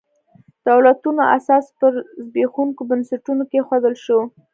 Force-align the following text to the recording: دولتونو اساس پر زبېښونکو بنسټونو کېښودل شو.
دولتونو 0.67 1.23
اساس 1.37 1.65
پر 1.79 1.93
زبېښونکو 2.25 2.81
بنسټونو 2.89 3.43
کېښودل 3.51 3.95
شو. 4.03 4.19